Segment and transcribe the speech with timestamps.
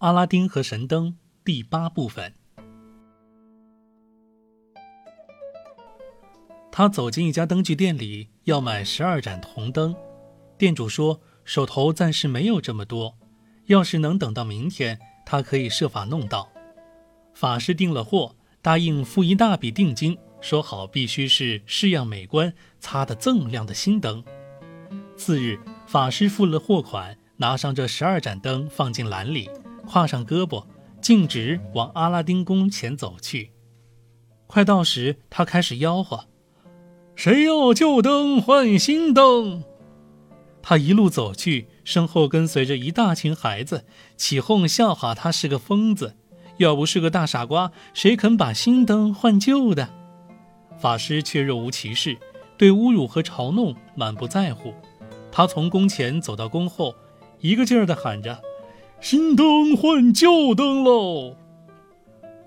[0.00, 2.32] 阿拉丁和神灯第八部分。
[6.72, 9.94] 他走进一家灯具店里，要买十二盏铜灯。
[10.56, 13.18] 店主说手头暂时没有这么多，
[13.66, 16.50] 要是能等到明天，他可以设法弄到。
[17.34, 24.24] 法师订了货，答应付一大笔定金，说好必须是式样美观、擦得锃亮的新灯。
[25.14, 29.50] 次日，法师付了货款，拿上这十二盏灯，放进篮里，
[29.90, 30.64] 挎上胳膊，
[31.00, 33.50] 径直往阿拉丁宫前走去。
[34.46, 36.26] 快到时，他开始吆喝
[37.16, 39.64] ：“谁要旧灯换新灯？”
[40.62, 43.84] 他一路走去，身后跟随着一大群孩子，
[44.16, 46.16] 起哄笑话他是个疯子。
[46.58, 49.88] 要不是个大傻瓜，谁肯把新灯换旧的？
[50.78, 52.18] 法师却若无其事，
[52.58, 54.74] 对侮辱和嘲弄满不在乎。
[55.32, 56.94] 他从宫前走到宫后，
[57.38, 58.42] 一个劲儿地喊着
[59.00, 61.34] ：“新灯换旧灯喽！”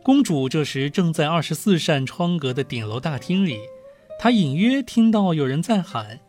[0.03, 3.57] 公主这时正在二十四扇窗格的顶楼大厅里，
[4.19, 6.19] 她隐约听到有人在喊。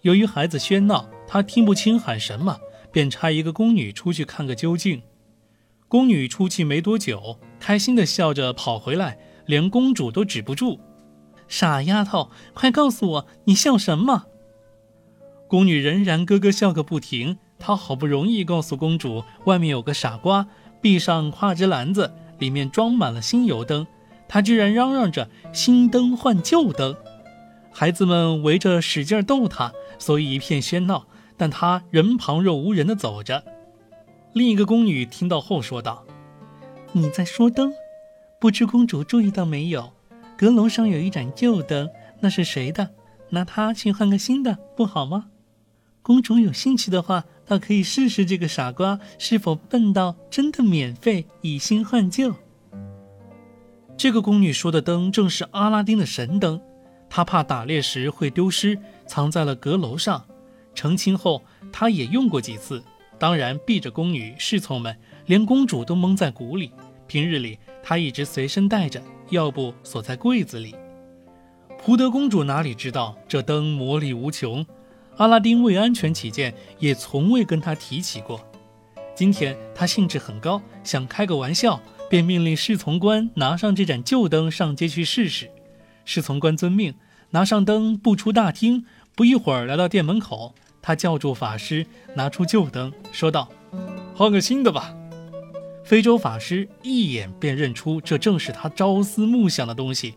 [0.00, 2.58] 由于孩子喧闹，她听不清喊什么，
[2.90, 5.02] 便差一个宫女出去看个究竟。
[5.86, 10.80] 宫女出去没多久，开心地笑着跑回来，连公主都止不住
[11.46, 14.24] ：“傻丫头，快告诉我，你笑什么？”
[15.46, 17.38] 宫女仍然咯咯笑个不停。
[17.66, 20.46] 她好不容易告诉公主，外面有个傻瓜，
[20.82, 23.86] 壁上挎着篮子，里面装满了新油灯。
[24.28, 26.94] 他居然嚷嚷着“新灯换旧灯”，
[27.72, 31.06] 孩子们围着使劲逗他，所以一片喧闹。
[31.38, 33.42] 但他仍旁若无人地走着。
[34.34, 36.04] 另一个宫女听到后说道
[36.92, 37.72] ：“你在说灯？
[38.38, 39.90] 不知公主注意到没有？
[40.36, 41.88] 阁楼上有一盏旧灯，
[42.20, 42.90] 那是谁的？
[43.30, 45.28] 拿它去换个新的，不好吗？”
[46.02, 52.34] 公主有兴趣的话，倒可以试试这个傻瓜是否笨到真的免费以新换旧。
[53.96, 56.60] 这个宫女说的灯正是阿拉丁的神灯，
[57.08, 60.24] 她怕打猎时会丢失，藏在了阁楼上。
[60.74, 62.82] 成亲后，她也用过几次，
[63.18, 66.72] 当然避着宫女侍从们，连公主都蒙在鼓里。
[67.06, 69.00] 平日里，她一直随身带着，
[69.30, 70.74] 要不锁在柜子里。
[71.78, 74.66] 蒲德公主哪里知道这灯魔力无穷？
[75.16, 78.40] 阿拉丁为安全起见，也从未跟他提起过。
[79.14, 81.80] 今天他兴致很高，想开个玩笑，
[82.10, 85.48] 便命令侍从官拿上这盏旧灯上街去试试。
[86.04, 86.94] 侍从官遵命，
[87.30, 90.52] 拿上灯步出大厅，不一会儿来到店门口，
[90.82, 93.48] 他叫住法师，拿出旧灯，说道
[94.16, 94.94] ：“换个新的吧。”
[95.84, 100.14] 非洲法师一眼便认出这正是他朝思暮想的东西。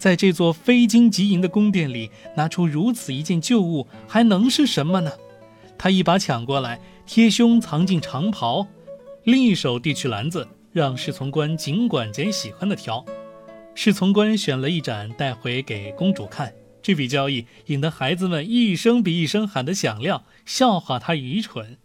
[0.00, 5.12] 在这座非金即银的宫殿里，拿出如此一件旧物，还能是什么呢？
[5.76, 8.66] 他一把抢过来，贴胸藏进长袍，
[9.24, 13.04] 另一手递去篮子，让侍从官尽管捡喜欢的挑。
[13.74, 16.54] 侍从官选了一盏带回给公主看。
[16.80, 21.76] 这笔交易引得孩子们一声比一声喊得响亮，笑话他愚蠢。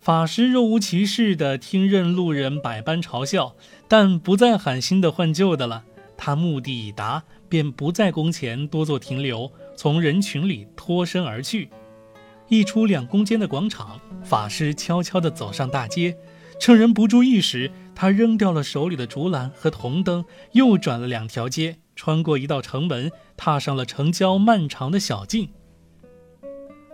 [0.00, 3.54] 法师若无其事地听任路人百般嘲笑，
[3.86, 5.84] 但不再喊新的换旧的了。
[6.24, 11.68] 他目的已达，便不在宫前多做停留，从人群里脱身而去。
[12.48, 16.16] 一出两宫间的广场，法师悄悄地走上大街，
[16.60, 25.50] 趁人不注意时，他扔掉了手里的竹篮和铜灯，又转了两条街，穿过一道城门，踏上了城郊漫长的小径。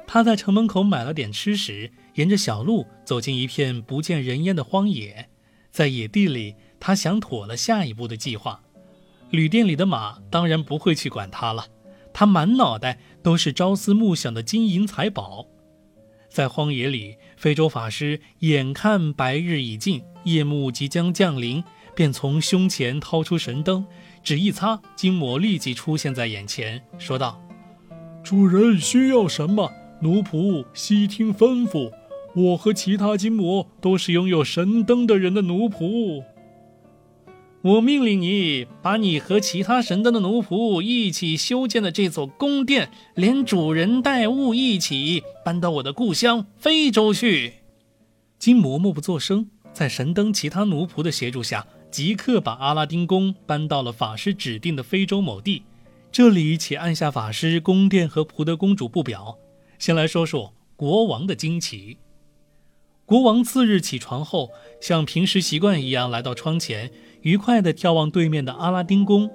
[0.06, 5.28] 他在城门口买了点吃食，沿着小路走进一片不见人烟的荒野，
[5.71, 8.62] 在野地里，他想妥了下一步的计划。
[9.31, 11.66] 旅店里的马当然不会去管他了，
[12.12, 15.47] 他满脑袋都是朝思暮想的金银财宝。
[16.31, 23.87] 在荒野里，非洲法师眼看白日已尽，夜幕即将降临，便从胸前掏出神灯，
[24.22, 27.43] 纸一擦，金魔立即出现在眼前，说道
[28.22, 29.71] ：“主人需要什么？
[30.00, 31.91] 奴仆悉听吩咐。
[32.34, 36.22] 我和其他金魔都是拥有神灯的人的奴仆。”
[37.60, 47.55] 我命令你，把你和其他神灯的奴仆一起修建的这座宫殿，连主人带物一起搬到我的故乡非洲去。
[48.39, 55.65] 金魔默不作声，在神灯其他奴仆的协助下，即刻把阿拉丁宫搬到了法师指定的非洲某地。
[56.13, 59.37] 这里且按下法师宫殿和普德公主不表，
[59.81, 61.99] 先来说说国王的惊奇。
[63.05, 64.51] 国王次日起床后，
[64.81, 66.93] 像平时习惯一样来到窗前。
[67.22, 69.30] 愉快地眺望对面的阿拉丁宫，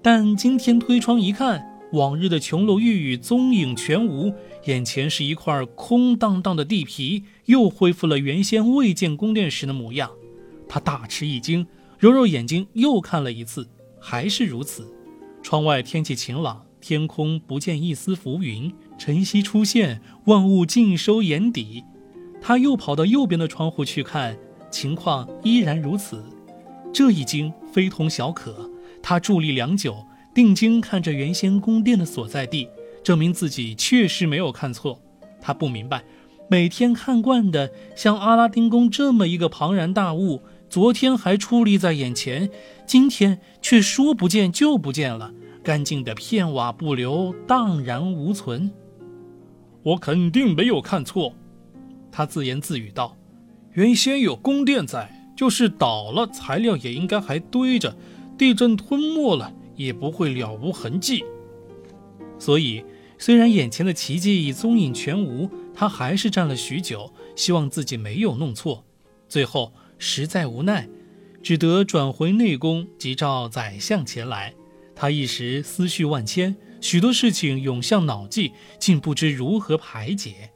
[0.00, 4.32] 但今天推窗一看，往日的琼楼玉宇踪影全无，
[4.64, 10.10] 眼前是一块空荡荡的地皮，又恢复了原先未建宫殿时的模样。
[10.68, 11.66] 他大吃一惊，
[11.98, 13.68] 揉揉眼睛又看了一次，
[14.00, 14.92] 还是如此。
[15.42, 21.84] 窗外天气晴朗，天空不见一丝浮云，晨曦出现，万物尽收眼底。
[22.40, 24.36] 他又跑到右边的窗户去看，
[24.70, 26.24] 情况依然如此。
[26.96, 28.70] 这一惊非同小可，
[29.02, 32.70] 他伫立良久，定睛看着原先宫殿的所在地，
[33.04, 34.98] 证明自己确实没有看错。
[35.38, 36.02] 他不明白。
[36.48, 40.40] 每天看惯的像阿拉丁宫这么一个庞然大物，
[40.70, 42.48] 昨天还矗立在眼前，
[42.86, 48.70] 今天却说不见就不见了，干净的片瓦不留，荡然无存。
[49.82, 51.34] 我肯定没有看错，
[52.10, 53.14] 他自言自语道
[53.74, 57.94] ：“原先有宫殿在，就是倒了，材料也应该还堆着，
[58.38, 61.24] 地震吞没了也不会了无痕迹。
[62.38, 62.82] 所以，
[63.18, 65.48] 虽然眼前的奇迹已踪影全无。”
[65.78, 68.86] 他还是站了许久，希望自己没有弄错，
[69.28, 70.88] 最后实在无奈，
[71.42, 74.54] 只得转回内宫，急召宰相前来。
[74.94, 80.52] 他一时思绪万千，许多事情涌向脑际，竟不知如何排解。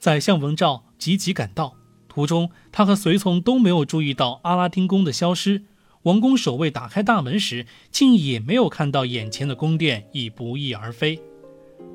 [0.00, 1.76] 宰相闻诏，急急赶到。
[2.12, 5.62] 途中，他和随从都没有注意到阿拉丁宫的消失。
[6.02, 11.18] 王宫守卫打开大门时，竟也没有看到眼前的宫殿已不翼而飞。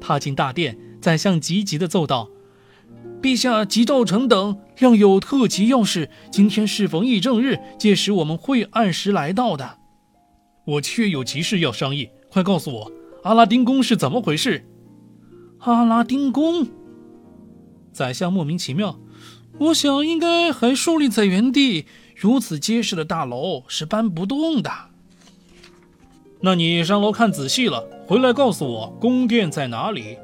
[0.01, 0.77] 踏进大殿。
[0.99, 2.29] 宰相急急地奏道
[3.21, 6.09] ：“陛下急召臣等，亮有特急要事。
[6.31, 9.77] 今天适逢议政日，届时我们会按时来到的。
[10.65, 12.91] 我确有急事要商议，快告诉我，
[13.23, 14.65] 阿拉丁宫是怎么回事？”
[15.61, 16.67] 阿拉丁宫，
[17.93, 18.99] 宰相莫名其妙。
[19.59, 24.71] 我想应该还竖立在原地，如此结实的大楼是搬不动的。
[26.41, 30.17] 那你上楼看仔细了，回来告诉我宫殿在哪里。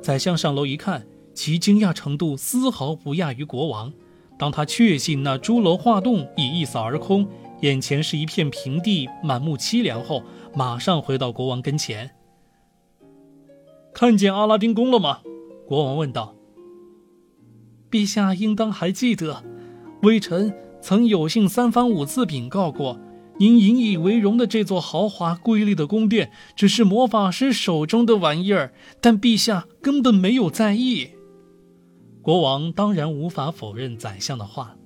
[0.00, 3.92] 宰相上楼一看，其惊讶程度丝毫不亚于国王。
[4.38, 7.28] 当他确信那朱楼画栋已一扫而空，
[7.60, 10.22] 眼前是一片平地，满目凄凉后，
[10.54, 12.10] 马上回到国王跟前。
[13.92, 15.20] 看见阿拉丁宫了吗？
[15.66, 16.34] 国王问道。
[17.90, 19.42] 陛下应当还记得，
[20.02, 22.98] 微臣曾有幸三番五次禀告过。
[23.38, 31.08] 您引以为荣的这座豪华瑰丽的宫殿，只是魔法师手中的玩意儿，但陛下根本没有在意。
[32.20, 34.76] 国王当然无法否认宰相的话。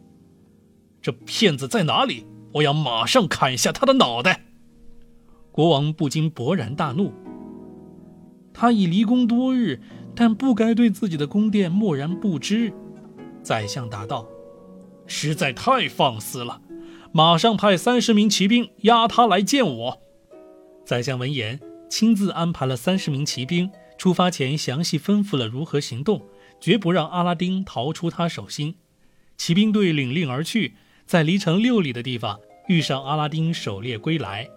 [1.03, 2.25] 这骗子在哪里？
[2.53, 4.45] 我要马上砍下他的脑袋！
[5.51, 7.13] 国王不禁勃然大怒。
[8.53, 9.81] 他已离宫多日，
[10.15, 12.73] 但不该对自己的宫殿漠然不知。
[13.45, 14.27] 宰相答道
[15.07, 16.63] ：“实在太放肆了。”
[17.13, 19.99] 马上派三十名骑兵押他来见我。
[20.85, 26.27] 宰相闻言，亲自安排了三十名骑兵，出发前详细吩咐了如何行动，
[26.59, 28.75] 绝不让阿拉丁逃出他手心。
[29.37, 30.75] 骑兵队领令而去，
[31.07, 34.49] 在离城六里的地方遇上阿拉丁狩猎归来。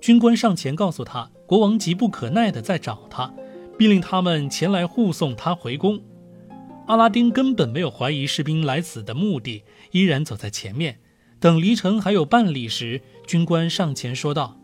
[0.00, 3.32] 军官上前告诉他，国王急不可耐地在找他，
[3.78, 6.02] 命令他们前来护送他回宫。
[6.86, 9.62] 阿拉丁根本没有怀疑士兵来此的目的，
[9.92, 10.98] 依然走在前面。
[11.38, 14.56] 等离城还有半里时，军官上前说道：“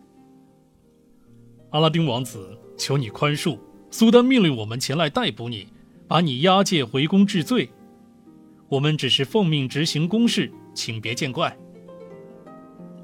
[1.70, 3.58] 阿拉丁王子，求你宽恕，
[3.90, 5.68] 苏丹命令我们前来逮捕你，
[6.06, 7.70] 把你押解回宫治罪。
[8.68, 11.56] 我们只是奉命执行公事，请别见怪。”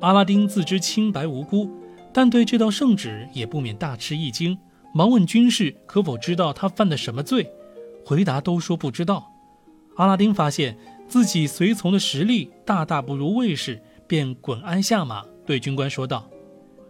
[0.00, 1.70] 阿拉丁自知清白无辜，
[2.12, 4.58] 但对这道圣旨也不免大吃一惊，
[4.92, 7.50] 忙问军士可否知道他犯的什么罪，
[8.04, 9.32] 回答都说不知道。
[9.96, 10.76] 阿拉丁发现。
[11.06, 16.28] 自己随从的实力大大不如卫士，便滚鞍下马，对军官说道：“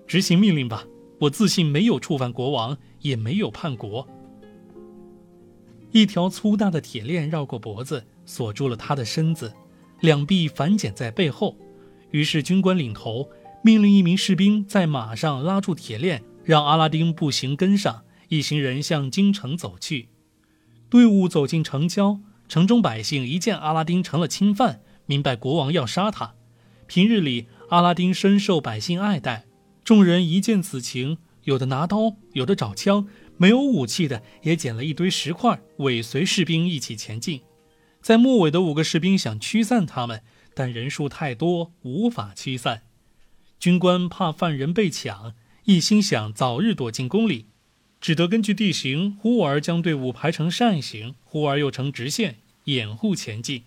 [0.06, 0.84] 执行命令吧，
[1.20, 4.06] 我自信没有触犯国王，也没有叛国。”
[5.90, 9.52] 一条粗大的铁链绕过脖子，锁住了他的身子，
[10.00, 11.56] 两臂反剪在背后。
[12.12, 13.28] 于是军官领头，
[13.62, 18.02] 命令一名士兵在马上拉住铁链，让阿拉丁步行跟上。
[18.28, 20.08] 一行人向京城走去。
[20.94, 22.20] 队伍走进城郊。
[22.46, 26.34] 城中百姓一见阿拉丁成了钦犯，明白国王要杀他。
[26.86, 29.44] 平日里，阿拉丁深受百姓爱戴。
[29.82, 37.40] 众人一见此情，有的拿刀，有的找枪，没有武器的也捡了一堆石块，尾随士兵一起前进。
[38.00, 40.22] 在末尾的五个士兵想驱散他们，
[40.54, 42.82] 但人数太多，无法驱散。
[43.58, 45.34] 军官怕犯人被抢，
[45.64, 47.48] 一心想早日躲进宫里。
[48.04, 53.62] 只得根据地形，忽而将队伍排成扇形，忽而又成直线，掩护前进。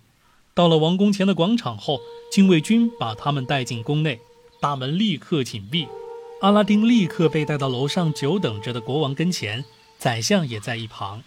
[0.54, 4.20] 到了王宫前的广场后，禁卫军把他们带进宫内，
[4.60, 5.88] 大门立刻紧闭。
[6.40, 9.64] 阿拉丁立刻被带到楼上久等着的国王跟前，
[9.98, 11.24] 宰相也在一旁。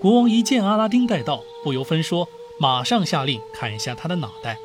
[0.00, 2.28] 国王一见阿拉丁带到，不由分说，
[2.60, 4.56] 马上下令砍下他的脑袋。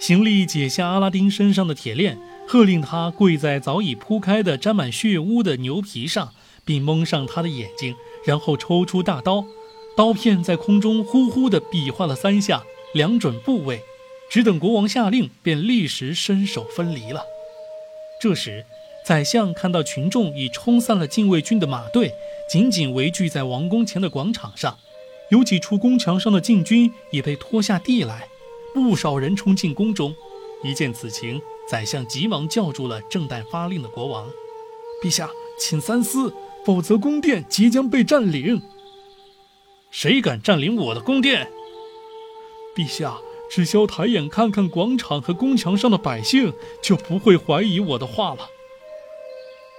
[0.00, 6.32] 行李解下阿拉丁身上的铁链，喝令他跪在早已铺开的沾满血污的牛皮上，
[6.66, 9.46] 并蒙上他的眼睛，然后抽出大刀，
[9.96, 13.80] 刀片在空中呼呼地比划了三下，量准部位，
[14.28, 17.24] 只等国王下令，便立时伸手分离了。
[18.20, 18.66] 这时，
[19.06, 22.12] 宰相看到群众已冲散了禁卫军的马队，
[22.50, 24.76] 紧紧围聚在王宫前的广场上，
[25.30, 28.26] 有几处宫墙上的禁军也被拖下地来。
[28.74, 30.14] 不少人冲进宫中，
[30.62, 34.28] 一见此情，宰相急忙叫住了正待发令的国王
[35.02, 36.34] ：“陛下，请三思，
[36.66, 38.60] 否则宫殿即将被占领。
[39.92, 41.48] 谁敢占领我的宫殿？
[42.74, 43.18] 陛下，
[43.48, 48.48] 只消抬眼看看广场和宫墙上的百姓，就不会怀疑我的话了。”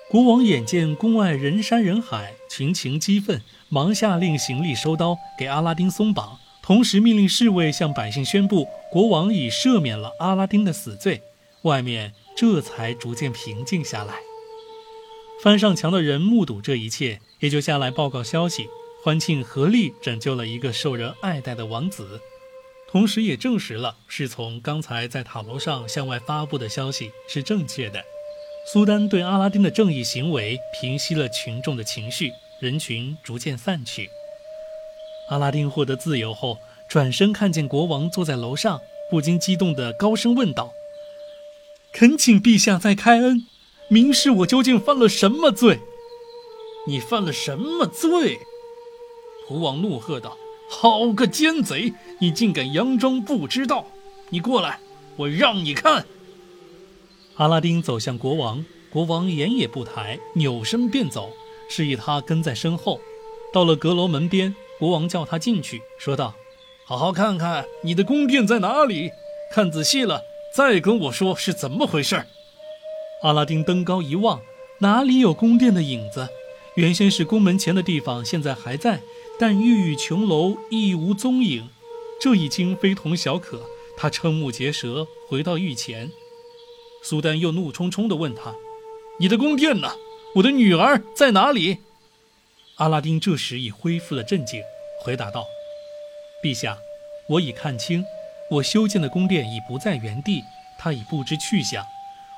[0.10, 6.40] 国王眼见宫外人山人海，群情激愤，忙下令行李收刀，给阿拉丁松绑。
[6.64, 11.22] 同时命令侍卫向百姓宣布，国王已赦免了阿拉丁的死罪。
[11.64, 14.27] 外面这才逐渐平静下来。
[15.44, 18.68] 翻上墙的人目睹这一切，也就下来报告消息，
[19.04, 22.20] 欢庆合力拯救了一个受人爱戴的王子，
[22.90, 28.04] 同时也证实了是从刚才在塔楼上向外发布的消息是正确的。
[28.74, 34.10] 苏丹对阿拉丁的正义行为平息了群众的情绪，人群逐渐散去。
[35.30, 36.58] 阿拉丁获得自由后，
[36.90, 40.74] 转身看见国王坐在楼上，不禁激动地高声问道
[41.94, 43.46] ：“恳请陛下再开恩，
[43.90, 45.80] 明示我究竟犯了什么罪
[46.88, 48.40] ？”“你犯了什么罪？”
[49.48, 50.38] 国王怒喝道
[50.70, 51.94] ：“好个奸贼！
[52.20, 53.88] 你竟敢佯装不知道！
[54.30, 54.80] 你过来，
[55.16, 56.06] 我让你看。”
[57.36, 61.32] 阿拉丁走向国王，国王眼也不抬，扭身便走，
[61.70, 63.00] 示意他跟在身后。
[63.54, 64.56] 到了阁楼门边。
[64.80, 66.36] 国王叫他进去，说道
[66.86, 69.10] ：“好好看看你的宫殿在哪里，
[69.52, 70.22] 看仔细了
[70.54, 72.24] 再跟我说是怎么回事。”
[73.24, 74.42] 阿拉丁登高一望，
[74.80, 76.30] 哪里有宫殿的影子？
[76.76, 79.02] 原先是宫门前的地方，现在还在，
[79.40, 81.68] 但玉宇琼楼亦无踪影。
[82.22, 83.64] 这已经非同小可。
[83.98, 86.12] 他瞠目结舌，回到御前。
[87.02, 88.54] 苏丹又怒冲冲地问他
[89.20, 89.92] ：“你的宫殿呢？
[90.36, 91.80] 我的女儿在哪里？”
[92.78, 94.62] 阿拉丁这时已恢复了镇静，
[95.04, 95.44] 回答道
[96.44, 96.78] ：“陛下，
[97.28, 98.06] 我已看清，
[98.52, 100.44] 我修建的宫殿已不在原地，
[100.78, 101.84] 他已不知去向。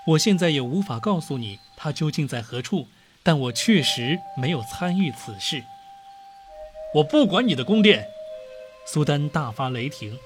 [0.07, 2.87] 我现在也无法告诉你他究竟在何处，
[3.21, 5.63] 但我确实没有参与此事。
[6.95, 8.07] 我不管你的宫殿。”
[8.87, 10.17] 苏丹大发雷霆：“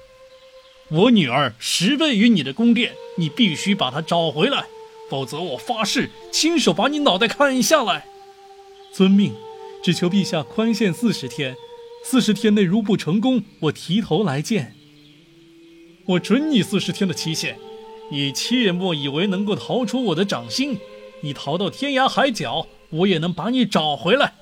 [0.90, 4.64] 我女儿十位于你的宫殿，你必须把她找回来，
[5.10, 8.06] 否则我发誓亲手把你脑袋砍下来。”
[8.94, 9.34] 遵命。
[9.82, 11.54] 只求陛下宽限四十天，
[12.02, 14.74] 四十天内如不成功，我提头来见。
[16.06, 17.58] 我准你四十天的期限，
[18.10, 20.78] 你切莫以为能够逃出我的掌心。
[21.20, 24.34] 你逃到天涯海角，我也能把你找回来。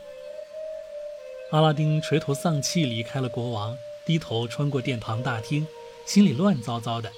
[1.52, 5.66] 阿拉丁垂头丧气离开了国王，低头穿过殿堂大厅，
[6.07, 7.11] 心里乱糟糟的。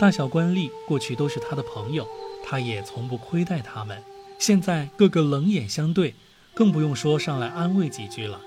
[0.00, 2.06] 大小官吏过去都是他的朋友，
[2.44, 4.02] 他也从不亏待他们，
[4.38, 6.14] 现在个个冷眼相对。
[6.54, 8.40] 更不用说上来安慰几句了，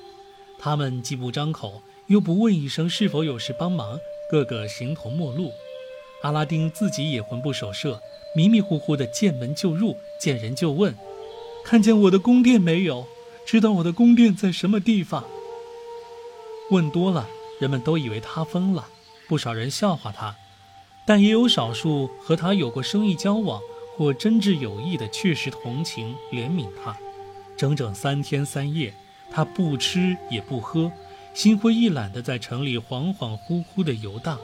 [0.59, 3.97] 他们既不张口，又不问一声是否有事帮忙，
[4.29, 5.53] 个个形同陌路。
[6.21, 8.01] 阿拉丁自己也魂不守舍，
[8.35, 10.95] 迷迷糊糊的见门就入，见人就问
[11.65, 13.05] ：“看见我的宫殿没有？
[13.45, 15.23] 知道我的宫殿在什么地方？”
[16.69, 17.27] 问多了，
[17.59, 18.87] 人们都以为他疯了，
[19.27, 20.35] 不少人笑话他，
[21.05, 23.59] 但也有少数和他有过生意交往
[23.97, 26.95] 或真挚友谊的，确实同情怜悯他。
[27.57, 28.93] 整整三天三夜，
[29.31, 30.91] 他不吃也不喝，
[31.33, 34.39] 心灰意懒地在城里恍恍惚惚地游荡。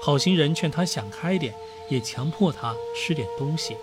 [0.00, 1.54] 好心人劝他想开点，
[1.88, 3.76] 也强迫他吃点东西。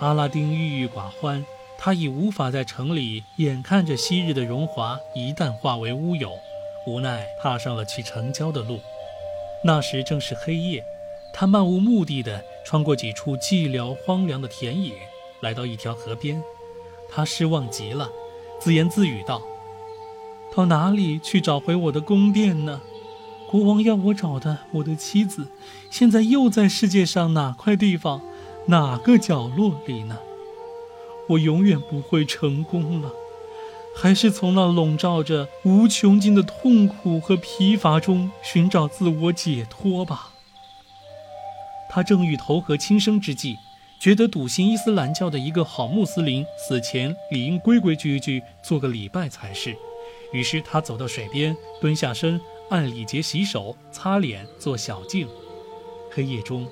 [0.00, 1.44] 阿拉丁郁郁寡欢，
[1.78, 6.32] 他已无法在城里眼看着昔日的荣华一旦化为乌有，
[6.86, 8.80] 无奈踏上了去城郊的路。
[9.64, 10.84] 那时正是黑夜，
[11.32, 14.92] 他漫无目的地穿过几处寂寥荒凉的田野，
[15.40, 16.42] 来到一条河边。
[17.08, 18.10] 他失望极了，
[18.60, 19.40] 自言自语道
[20.54, 22.82] ：“到哪里去找回我的宫殿呢？
[23.50, 25.48] 国王要我找的我的妻子，
[25.90, 28.20] 现在又在世界上哪块地方、
[28.66, 30.18] 哪个角落里呢？
[31.28, 33.12] 我永远不会成功了，
[33.96, 40.32] 还是从那笼罩着无穷尽的痛苦和疲乏中寻找自我解脱吧。”
[41.88, 43.56] 他正欲投河轻生之际。
[44.00, 49.74] 觉得笃信伊斯兰教的一个好穆斯林死前理应规规矩矩做个礼拜才是，
[50.30, 52.38] 于是他走到水边，蹲下身，
[52.70, 55.28] 按礼节洗手、擦脸、做小净。
[56.10, 56.66] 黑夜中，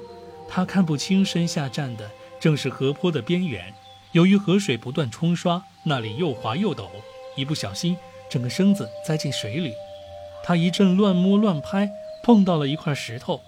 [0.48, 3.72] 他看不清身下站的正是河坡的边缘。
[4.12, 6.88] 由于河水不断冲刷，那里又滑又陡，
[7.36, 7.96] 一不小心，
[8.30, 9.72] 整个身子栽进水里。
[10.44, 11.88] 他一阵乱摸乱拍，
[12.22, 13.40] 碰到了一块石头，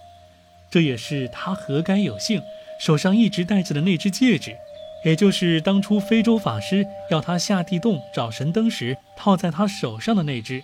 [0.70, 2.40] 这也是他何该有幸
[2.80, 4.56] 手上一直戴着的那只戒指，
[5.04, 10.62] 也就是当初非洲法师要他下地洞找神灯时套在他手上的那只。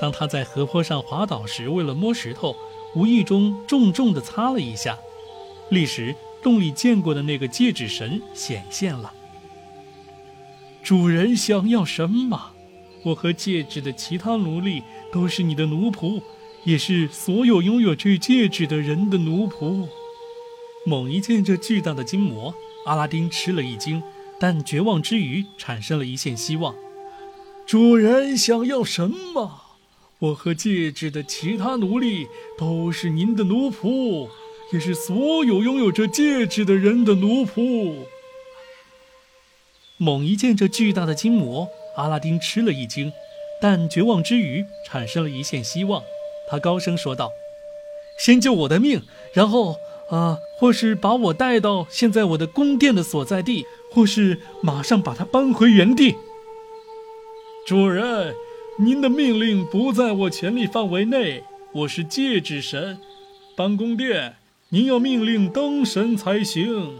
[0.00, 2.54] 当他在河坡上滑倒时，为了摸石头，
[2.94, 4.98] 无意中重重地擦了一下，
[5.70, 9.12] 立时洞里见过的那个戒指神显现了。
[10.82, 12.52] 主人想要什么？
[13.04, 16.20] 我和戒指的其他奴隶都是你的奴仆，
[16.64, 19.88] 也是所有拥有这戒指的人的奴仆。
[20.84, 22.54] 猛一见这巨大的金魔，
[22.86, 24.02] 阿拉丁吃了一惊，
[24.38, 26.74] 但绝望之余产生了一线希望。
[27.66, 29.62] 主人想要什么？
[30.20, 32.26] 我和戒指的其他奴隶
[32.58, 34.28] 都是您的奴仆，
[34.72, 37.94] 也是所有拥有这戒指的人的奴仆。
[39.96, 43.12] 猛一见这巨大的金魔，阿拉丁吃了一惊，
[43.60, 46.02] 但绝望之余产生了一线希望。
[46.50, 47.30] 他高声说道
[48.18, 49.76] ：“先救我的命，然后
[50.10, 56.16] 啊，或是把我带到现在我的宫殿的所在地，或是马上把它搬回原地。”
[57.64, 58.34] 主人，
[58.80, 61.42] 您的命令不在我权力范围内。
[61.72, 62.96] 我是戒指神，
[63.56, 64.36] 搬宫殿，
[64.68, 66.96] 您要命令灯神才行。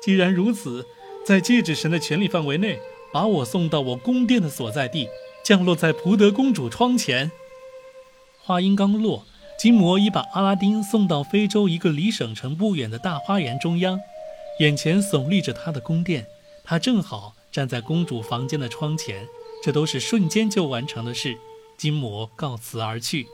[0.00, 0.86] 既然如此。
[1.22, 2.80] 在戒指神的权力范围内，
[3.12, 5.06] 把我送到我宫殿的所在地，
[5.44, 7.30] 降落在普德公主窗前。
[8.42, 9.26] 话音刚落，
[9.58, 14.00] 金魔已把阿拉丁送到非洲一个离省城不远的大花园中央，
[14.60, 16.26] 眼前耸立着他的宫殿，
[16.64, 19.28] 他正好站在公主房间的窗前。
[19.62, 21.36] 这都是瞬间就完成的事。
[21.76, 23.26] 金魔告辞而去。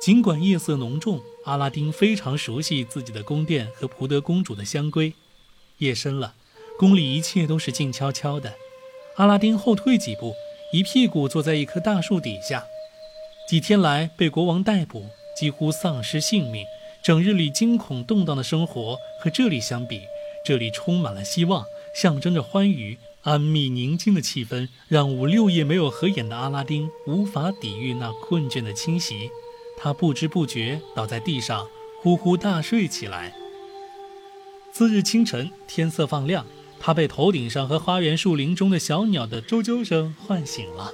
[0.00, 5.12] 尽管夜色浓重，阿拉丁非常熟悉自己的宫殿和普德公主的香闺。
[5.78, 6.34] 夜深了。
[6.78, 8.54] 宫里一切都是静悄悄的。
[9.16, 10.32] 阿拉丁后退几步，
[10.72, 12.64] 一屁股坐在一棵大树底下。
[13.48, 16.64] 几天来被国王逮捕，几乎丧失性命，
[17.02, 20.02] 整日里惊恐动荡的生活和这里相比，
[20.44, 22.96] 这里充满了希望，象征着欢愉、
[23.28, 29.30] 安谧、宁静的气氛，让五六夜没有合眼的阿拉丁无法抵御那困倦的侵袭。
[29.76, 31.66] 他不知不觉倒在地上，
[32.00, 33.34] 呼呼大睡起来。
[34.72, 36.46] 次日清晨，天色放亮。
[36.80, 40.92] 他被头顶上和花园树林中的小鸟的啾啾声唤醒了。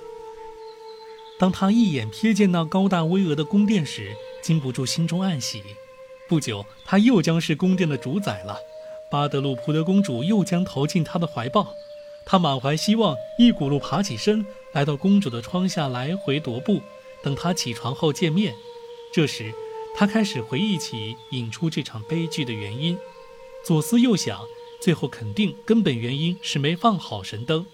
[1.39, 5.63] 当他一眼瞥见那高大巍峨的宫殿时，禁不住心中暗喜。
[6.29, 8.59] 不久，他又将是宫殿的主宰了。
[9.11, 11.73] 巴德鲁普德公主又将投进他的怀抱。
[12.27, 16.81] 他满怀希望，一骨碌爬起身，来到公主的窗下来回踱步，
[17.23, 18.55] 等她起床后见面。
[19.13, 19.53] 这时，
[19.97, 22.99] 他开始回忆起引出这场悲剧的原因，
[23.65, 24.41] 左思右想。
[24.83, 27.65] 最后肯定根本原因是没放好神灯，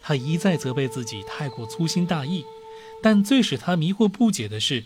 [0.00, 2.44] 他一再责备自己太过粗心大意，
[3.00, 4.82] 但最使他迷惑不解的是，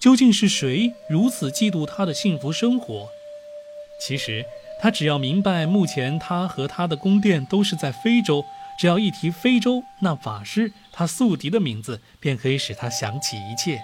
[0.00, 3.08] 究竟是谁如此嫉妒他的幸福生活？
[4.00, 4.44] 其实
[4.80, 8.44] 他只要明白，目前他和他的宫殿都是在非洲，
[8.80, 13.78] 只要一提非洲，那法师他宿敌的名字便可以使他想起一切。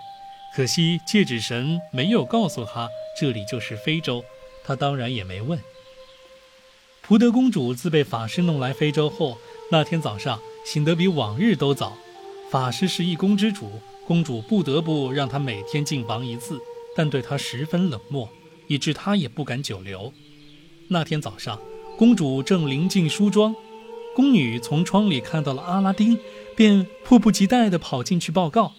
[0.55, 2.89] 可惜戒指神没有告诉他
[3.21, 4.25] 这里就是非洲，
[4.65, 5.61] 他当然也没问。
[7.03, 9.37] 普德公主自被法师弄来非洲后，
[9.71, 11.99] 那天早上醒得比往日都早。
[12.51, 13.71] 法师是一宫之主，
[14.07, 16.59] 公主不得不让他每天进房一次，
[16.97, 18.27] 但对他十分冷漠，
[18.67, 20.11] 以致他也不敢久留。
[20.89, 21.61] 那天早上，
[21.99, 23.55] 公主正临近梳妆，
[24.17, 26.19] 宫女从窗里看到了阿拉丁，
[26.57, 28.73] 便迫不及待地跑进去报告。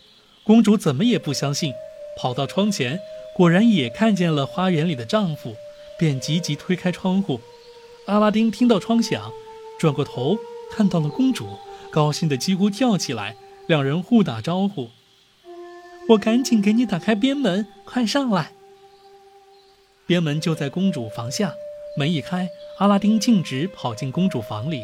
[0.44, 1.72] 公主怎么也不相信，
[2.18, 3.00] 跑到窗前，
[3.36, 5.56] 果然也看见了花园里的丈夫，
[6.00, 7.40] 便急急推开窗户。
[8.08, 9.32] 阿拉丁听到窗响，
[9.78, 10.40] 转过头
[10.72, 11.46] 看到了公主，
[11.92, 13.36] 高兴得几乎跳起来。
[13.68, 14.90] 两人互打招呼
[16.10, 18.54] ：“我赶紧给你打开边门，快上来。”
[20.08, 21.54] 边门就在公主房下，
[21.96, 24.84] 门一开，阿拉丁径直跑进公主房里。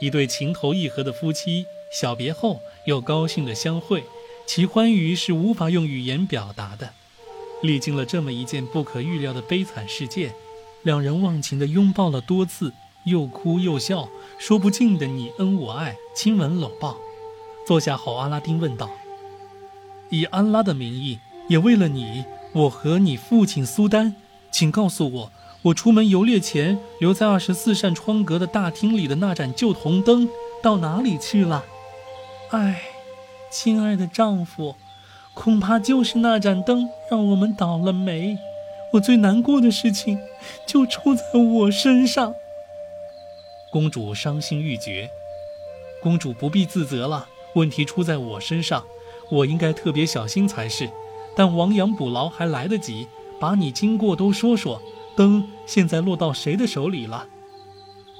[0.00, 4.04] 一对情投意合的夫妻，小别后又高兴地相会，
[4.46, 6.90] 其欢愉是无法用语言表达的。
[7.62, 10.34] 历经了这么一件不可预料的悲惨事件。
[10.82, 12.72] 两人忘情地拥抱了多次，
[13.06, 16.98] 又哭又笑，说不尽的你恩我爱，亲吻搂抱。
[17.66, 18.90] 坐下后，阿拉丁问道
[20.10, 24.14] ：“以安拉的名义，也为了你，我和你父亲苏丹，
[24.50, 25.32] 请告诉我，
[25.64, 30.28] 我出门游猎前留在二十四扇窗格的大厅里的那盏旧铜灯
[30.62, 31.64] 到哪里去了？”
[32.52, 32.82] 唉，
[33.50, 34.74] 亲爱的丈夫，
[35.32, 38.36] 恐怕就是那盏灯让我们倒了霉。
[38.92, 40.18] 我最难过的事情
[40.66, 42.34] 就出在我身上。
[43.72, 45.10] 公主伤心欲绝。
[46.02, 48.84] 公主不必自责了，问题出在我身上，
[49.30, 50.90] 我应该特别小心才是。
[51.34, 53.08] 但亡羊补牢还来得及，
[53.40, 54.80] 把你经过都说说。
[55.16, 57.26] 灯现在落到谁的手里了？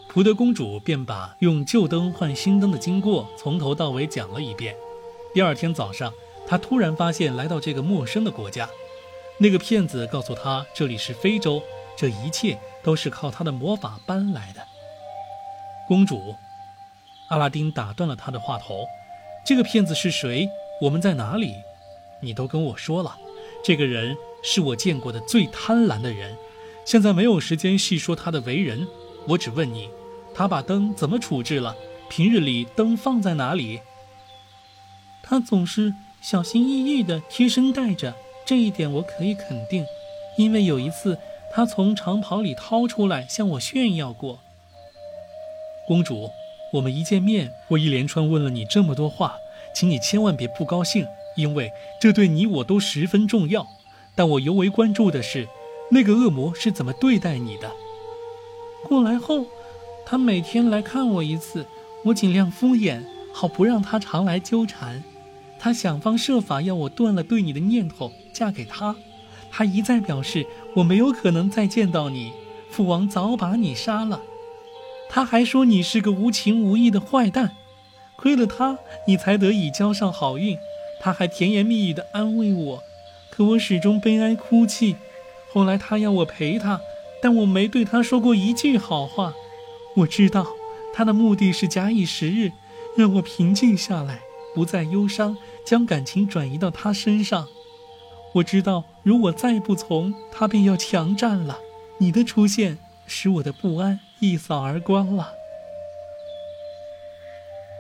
[0.09, 4.77] 普德公主便把用旧灯换新灯的经过从头到尾讲了一遍。
[5.33, 6.13] 第二天早上，
[6.47, 8.69] 她突然发现来到这个陌生的国家。
[9.39, 11.61] 那个骗子告诉她这里是非洲，
[11.97, 14.63] 这一切都是靠他的魔法搬来的。
[15.89, 16.37] 公主，
[17.29, 18.87] 阿拉丁打断了她的话头
[19.45, 20.49] ：“这个骗子是谁？
[20.81, 21.57] 我们在哪里？
[22.21, 23.17] 你都跟我说了。
[23.65, 26.37] 这个人是我见过的最贪婪的人。
[26.85, 28.87] 现在没有时间细说他的为人，
[29.29, 29.89] 我只问你。”
[30.37, 31.77] 他把灯怎么处置了？
[32.11, 33.81] 平日里灯放在哪里？
[35.23, 38.13] 他总是小心翼翼地贴身带着，
[38.45, 39.87] 这一点我可以肯定，
[40.37, 41.17] 因为有一次
[41.53, 44.41] 他从长袍里掏出来向我炫耀过。
[45.87, 46.29] 公主，
[46.73, 49.37] 我们一见面，我一连串问了你这么多话，
[49.73, 51.71] 请你千万别不高兴，因为
[52.01, 53.65] 这对你我都十分重要。
[54.17, 55.49] 但我尤为关注的是，
[55.91, 57.71] 那个恶魔是怎么对待你的。
[58.85, 59.47] 过来后。
[60.07, 61.65] 他每天来看我一次，
[62.05, 65.03] 我尽量敷衍，好不让他常来纠缠。
[65.59, 68.95] 他想方设法要我断了对你的念头，嫁给他。
[69.51, 72.35] 他一再表示我没有可能再见到你，
[72.71, 74.21] 父王早把你杀了。
[75.09, 77.57] 他还说你是个无情无义的坏蛋，
[78.17, 80.59] 亏了他，你才得以交上好运。
[81.01, 82.83] 他还甜言蜜语地安慰我，
[83.31, 84.97] 可我始终悲哀哭泣。
[85.55, 86.81] 后来他要我陪他，
[87.23, 89.33] 但我没对他说过一句好话。
[89.99, 90.49] 我知道
[90.93, 92.51] 他的目的是假以时日，
[92.97, 94.19] 让我平静下来，
[94.53, 97.47] 不再忧伤，将感情转移到他身上。
[98.35, 101.61] 我知道，如果再不从，他便要强占了。
[101.99, 105.35] 你的出现使我的不安一扫而光了。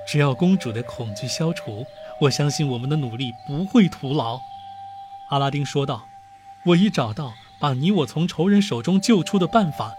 [0.06, 1.84] 只要公主的恐惧消除，
[2.20, 4.38] 我相信我们的努力不会徒劳。”
[5.30, 6.06] 阿拉丁说道
[6.66, 9.94] ，“我已找到把你我从仇人手中救出的办法。”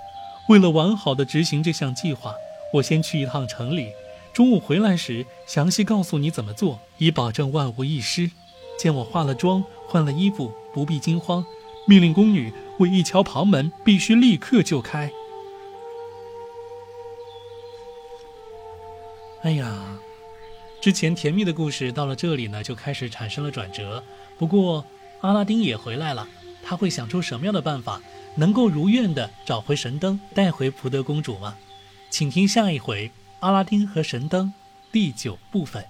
[0.49, 2.35] 为了完好的执行这项计划，
[2.73, 3.89] 我先去一趟城里，
[4.31, 8.29] 中午回来时详细告诉你怎么做，以保证万无一失。
[8.77, 11.43] 见我化了妆，换了衣服，不必惊慌。
[11.87, 15.11] 命令宫女为一敲旁门，必须立刻就开。
[19.41, 19.97] 哎呀，
[20.79, 24.03] 之前甜蜜的故事到了这里呢，就开始产生了转折。
[24.37, 24.85] 不过
[25.21, 26.27] 阿拉丁也回来了，
[26.65, 28.01] 他会想出什么样的办法？
[28.35, 31.55] 能够如愿的找回神灯，带回普德公主吗？
[32.09, 33.07] 请听下一回
[33.39, 34.47] 《阿拉丁和神灯》
[34.91, 35.85] 第九部分。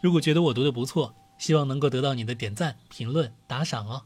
[0.00, 4.02] 如果觉得我读的不错，希望能够得到你的点赞、评论、打赏哦。